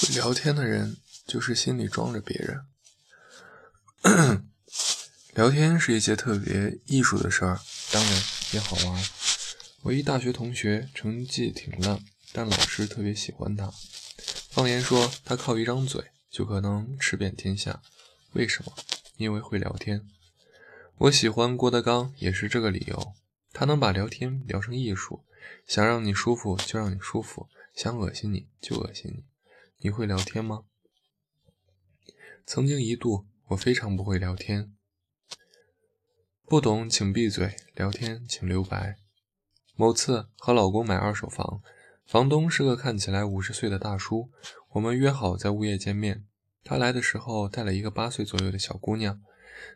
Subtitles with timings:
[0.00, 2.64] 会聊天的人，就是心里装着别人。
[5.34, 7.60] 聊天是一件特别艺术的事儿，
[7.92, 9.04] 当然也好玩。
[9.82, 12.02] 我一大学同学成绩挺烂，
[12.32, 13.70] 但老师特别喜欢他。
[14.48, 17.82] 方言说他靠一张嘴就可能吃遍天下，
[18.32, 18.72] 为什么？
[19.18, 20.08] 因为会聊天。
[20.96, 23.12] 我喜欢郭德纲也是这个理由，
[23.52, 25.24] 他能把聊天聊成艺术，
[25.66, 29.24] 想让你舒服就让你舒服，想恶心你就恶心你。
[29.82, 30.64] 你会聊天吗？
[32.44, 34.74] 曾经一度，我非常不会聊天。
[36.44, 38.98] 不懂请闭嘴，聊天请留白。
[39.74, 41.62] 某次和老公买二手房，
[42.04, 44.30] 房东是个看起来五十岁的大叔，
[44.72, 46.26] 我们约好在物业见面。
[46.62, 49.22] 他来的时候带了一个八岁左右的小姑娘，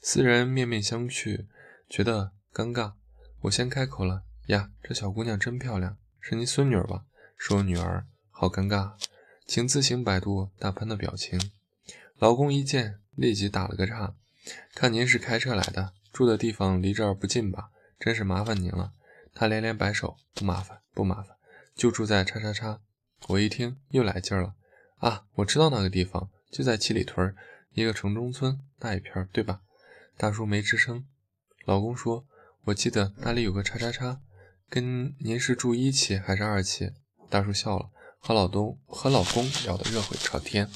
[0.00, 1.46] 四人面面相觑，
[1.88, 2.94] 觉得尴尬。
[3.42, 7.04] 我先开口了：“呀，这小姑娘真漂亮，是您孙女儿吧？”
[7.38, 8.94] 是我女儿，好尴尬。
[9.46, 11.50] 请自行百度大潘的表情。
[12.18, 14.14] 老公一见，立即打了个岔。
[14.74, 17.70] 看您是开车来的，住的地方离这儿不近吧？
[17.98, 18.92] 真是麻烦您了。
[19.34, 21.36] 他连连摆手，不麻烦，不麻烦，
[21.74, 22.80] 就住在叉叉叉。
[23.28, 24.54] 我一听又来劲儿了
[24.98, 25.24] 啊！
[25.36, 27.34] 我知道那个地方，就在七里屯
[27.72, 29.60] 一个城中村那一片，对吧？
[30.16, 31.06] 大叔没吱声。
[31.64, 32.26] 老公说
[32.66, 34.20] ：“我记得那里有个叉叉叉，
[34.68, 36.92] 跟您是住一期还是二期？”
[37.30, 37.90] 大叔笑了。
[38.24, 40.70] 和老东和老公聊得热火朝天，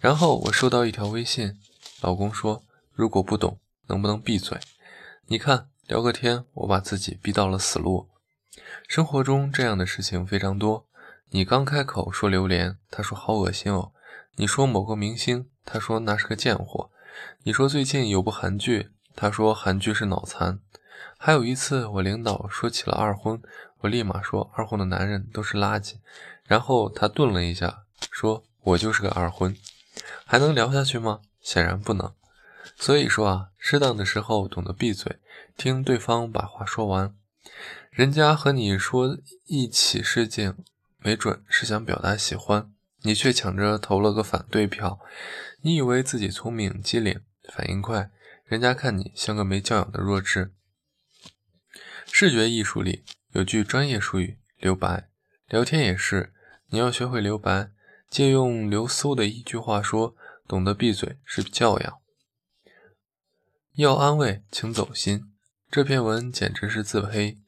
[0.00, 1.60] 然后我收到一条微信，
[2.00, 4.58] 老公说：“如果不懂，能不能闭嘴？”
[5.28, 8.08] 你看，聊个天，我把自己逼到了死路。
[8.88, 10.86] 生活中这样的事情非常多。
[11.28, 13.92] 你刚开口说榴莲，他说好恶心哦；
[14.36, 16.88] 你说某个明星，他说那是个贱货；
[17.42, 20.60] 你说最近有部韩剧，他说韩剧是脑残。
[21.18, 23.40] 还有一次，我领导说起了二婚，
[23.80, 25.94] 我立马说二婚的男人都是垃圾。
[26.44, 29.56] 然后他顿了一下，说：“我就是个二婚，
[30.24, 31.20] 还能聊下去吗？
[31.40, 32.14] 显然不能。
[32.76, 35.18] 所以说啊，适当的时候懂得闭嘴，
[35.56, 37.16] 听对方把话说完。
[37.90, 40.56] 人家和你说一起事情，
[40.98, 42.70] 没准是想表达喜欢，
[43.02, 45.00] 你却抢着投了个反对票。
[45.62, 47.20] 你以为自己聪明机灵，
[47.52, 48.10] 反应快，
[48.44, 50.52] 人家看你像个没教养的弱智。
[52.12, 53.04] 视觉艺术里
[53.36, 55.10] 有句专业术语：留白。
[55.46, 56.32] 聊天也是。”
[56.70, 57.70] 你要学会留白，
[58.08, 60.16] 借用刘搜的一句话说
[60.48, 61.98] ：“懂得闭嘴是教养。”
[63.76, 65.32] 要安慰，请走心。
[65.70, 67.38] 这篇文简直是自黑。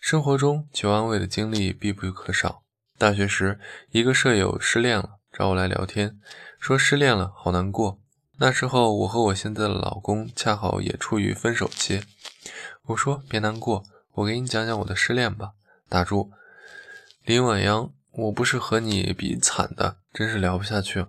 [0.00, 2.64] 生活中求安慰的经历必不可少。
[2.98, 3.60] 大学时，
[3.92, 6.18] 一个舍友失恋了，找我来聊天，
[6.58, 8.00] 说失恋了，好难过。
[8.38, 12.02] 那时候，我和我现在的老公恰好也处于分手期。
[12.88, 13.84] 我说：“别难过，
[14.16, 15.52] 我给你讲讲我的失恋吧。”
[15.88, 16.30] 打住，
[17.24, 17.92] 林晚阳。
[18.18, 21.04] 我不是和你比惨的，真是聊不下去。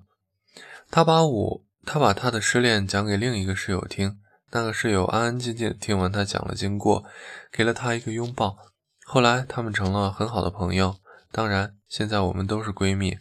[0.91, 4.19] 他把我，他把他的失恋讲给另一个室友听，
[4.51, 7.06] 那个室友安安静静听完他讲了经过，
[7.50, 8.57] 给了他一个拥抱。
[9.06, 10.97] 后来他们成了很好的朋友，
[11.31, 13.18] 当然现在我们都是闺蜜。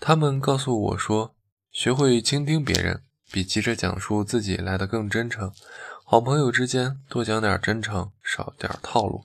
[0.00, 1.34] 他们告诉我说，
[1.70, 5.52] 学会倾听别人，比急着讲述自己来的更真诚。
[6.10, 9.24] 好朋友之间多讲点真诚，少点套路。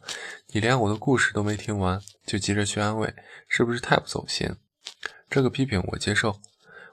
[0.50, 3.12] 你连我的故事都没听完，就急着去安慰，
[3.48, 4.56] 是不是太不走心？
[5.28, 6.40] 这个批评我接受。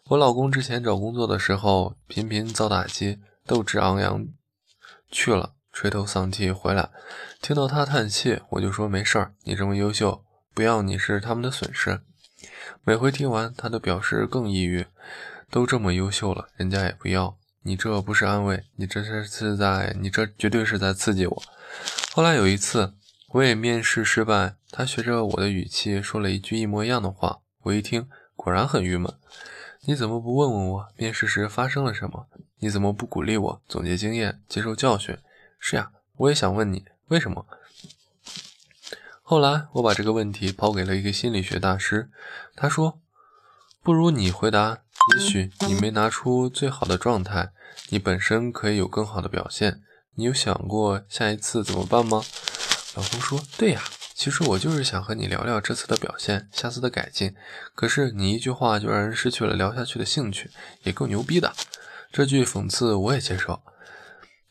[0.05, 4.27] 我老公之前找工作的时候，频频遭打击，斗志昂扬，
[5.11, 6.89] 去了垂头丧气回来，
[7.43, 12.01] 听到他叹气，我就说没事儿，你这么优秀，不要你是他们的损失。
[12.83, 14.87] 每回听完，他都表示更抑郁，
[15.51, 17.37] 都这么优秀了，人家也不要。
[17.65, 21.43] 你这不是安慰，你这是是在，你这绝对是在刺激我。
[22.13, 22.95] 后来有一次，
[23.29, 29.15] 我也面试失败，他学着我的语气说了一句一模一样的话，我一听果然很郁闷。
[29.83, 32.27] 你怎么不问问我面试时发生了什么？
[32.59, 35.17] 你怎么不鼓励我总结经验、接受教训？
[35.59, 37.47] 是呀，我也想问你为什么。
[39.23, 42.11] 后来我把这个问题抛给了一个心理学大师，
[42.55, 43.01] 他说
[43.83, 44.81] ：“不如你回答。”
[45.15, 47.51] 也许你没拿出最好的状态，
[47.89, 49.81] 你本身可以有更好的表现。
[50.15, 52.23] 你有想过下一次怎么办吗？
[52.95, 53.83] 老公说：“对呀，
[54.15, 57.35] 其实我就是想和你聊聊这次的表现，下次的改进。
[57.75, 60.51] 可是你一句话就让人失去了聊下去的兴趣，
[60.83, 61.53] 也够牛逼的。”
[62.13, 63.63] 这句讽刺我也接受。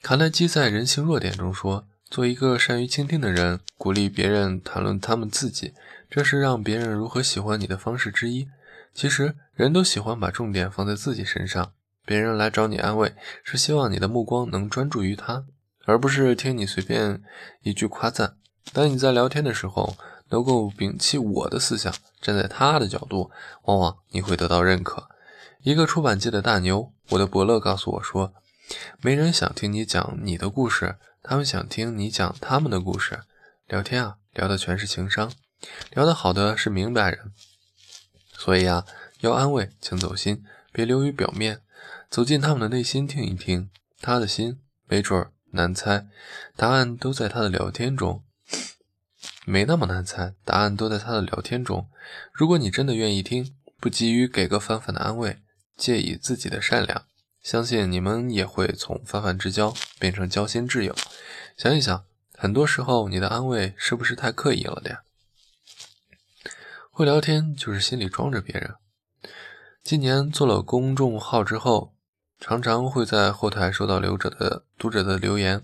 [0.01, 5.75] 卡耐基在《人性弱点》中说：“做一个善于倾听的人，鼓励别人谈论他们自己，
[6.11, 8.47] 这是让别人如何喜欢你的方式之一。”
[8.93, 11.71] 其实，人都喜欢把重点放在自己身上。
[12.05, 15.45] 别人来找你安慰，是希望你的目光能专注于他，
[15.85, 17.23] 而不是听你随便
[17.61, 18.35] 一句夸赞。
[18.73, 19.95] 当你在聊天的时候，
[20.29, 23.31] 能够摒弃我的思想，站在他的角度，
[23.63, 25.07] 往往你会得到认可。
[25.61, 28.33] 一个出版界的大牛，我的伯乐告诉我说
[29.01, 33.21] ：“没人想听你讲你的故事，他们想听你讲他们的故事。”
[33.69, 35.31] 聊天啊，聊的全是情商，
[35.91, 37.31] 聊得好的是明白人。
[38.33, 38.85] 所以啊，
[39.19, 41.61] 要安慰，请走心，别流于表面，
[42.09, 43.69] 走进他们的内心听一听，
[43.99, 46.07] 他的心没准儿难猜，
[46.55, 48.23] 答案都在他的聊天中。
[49.45, 51.89] 没那么难猜，答案都在他的聊天中。
[52.31, 55.39] 如果你真的愿意听，不急于给个泛泛的安慰，
[55.77, 57.05] 借以自己的善良，
[57.43, 60.95] 相信你们也会从泛泛之交变成交心挚友。
[61.57, 62.05] 想一想，
[62.37, 64.99] 很多时候你的安慰是不是太刻意了点？
[67.01, 68.75] 会聊天就是心里装着别人。
[69.81, 71.95] 今年做了公众号之后，
[72.39, 75.63] 常常会在后台收到留者的读者的留言，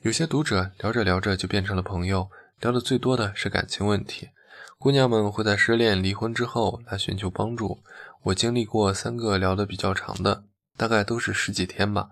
[0.00, 2.30] 有些读者聊着聊着就变成了朋友。
[2.58, 4.30] 聊的最多的是感情问题，
[4.78, 7.82] 姑娘们会在失恋、离婚之后来寻求帮助。
[8.22, 10.44] 我经历过三个聊得比较长的，
[10.78, 12.08] 大概都是十几天吧。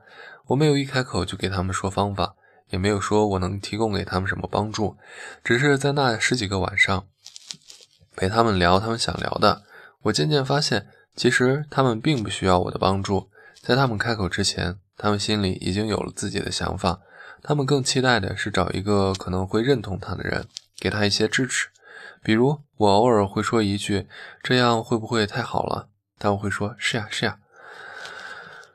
[0.49, 2.35] 我没有一开口就给他们说方法，
[2.69, 4.99] 也没有说我能提供给他们什么帮助，
[5.43, 7.07] 只是在那十几个晚上
[8.21, 9.63] 陪他们聊他们想聊的。
[10.03, 13.31] 我渐渐发现，其实他们并不需要我的帮助，
[13.63, 17.01] 在他们开口之前，他们心里已经有了自己的想法。
[17.43, 20.47] 他们更期待的是找一个可能会认同他的人，
[20.79, 21.69] 给他一些支持。
[22.23, 24.07] 比如，我偶尔会说一句
[24.45, 25.89] ：“这样会不会太好了？”
[26.21, 27.39] 他们会说：“是呀，是呀。”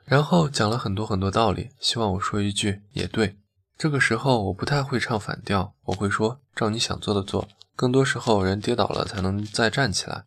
[0.04, 3.36] 然后讲了很多很多道理，希望我说一句：“也对。”
[3.78, 10.24] 这个时候我不太会唱反调，我会说：“照你想做的做。”更多时候，人跌倒了才能再站起来。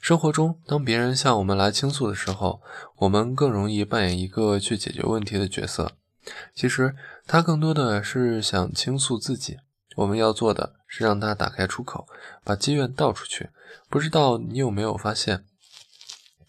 [0.00, 2.62] 生活中，当别人向我们来倾诉的时候，
[2.98, 5.92] 我们更容易扮演一个去解决问题的角色。
[6.54, 6.94] 其实
[7.26, 9.58] 他更多的是想倾诉自己，
[9.96, 12.06] 我们要做的是让他打开出口，
[12.44, 13.50] 把积怨倒出去。
[13.88, 15.44] 不知道你有没有发现，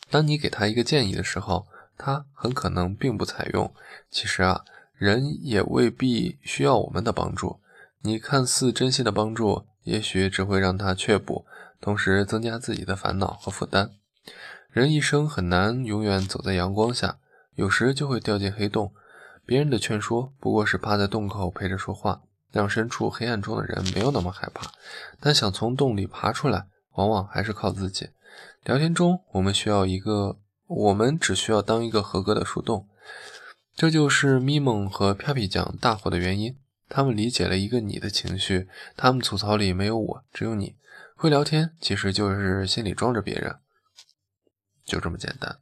[0.09, 3.73] 当你给他一个建议的时候，他很可能并不采用。
[4.11, 4.63] 其实啊，
[4.93, 7.59] 人也未必需要我们的帮助。
[8.03, 11.45] 你看似真心的帮助，也许只会让他却步，
[11.79, 13.91] 同时增加自己的烦恼和负担。
[14.69, 17.17] 人一生很难永远走在阳光下，
[17.55, 18.93] 有时就会掉进黑洞。
[19.45, 24.71] 别人的劝说不过是趴在洞口陪着说话，让身处黑暗中的人没有那么害怕。
[25.19, 28.09] 但想从洞里爬出来，往往还是靠自己。
[28.63, 30.37] 聊天中，我们需要一个，
[30.67, 32.87] 我们只需要当一个合格的树洞。
[33.75, 36.55] 这就是咪蒙和 Papi 酱大火的原因。
[36.93, 38.67] 他们理解了一个你的情绪，
[38.97, 40.75] 他们吐槽里没有我，只有你。
[41.15, 43.55] 会聊天其实就是心里装着别人，
[44.83, 45.59] 就这么简单。